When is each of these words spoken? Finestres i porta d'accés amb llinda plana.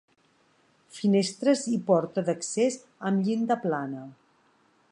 Finestres 0.99 1.61
i 1.75 1.77
porta 1.89 2.23
d'accés 2.31 2.79
amb 3.11 3.29
llinda 3.29 3.59
plana. 3.67 4.03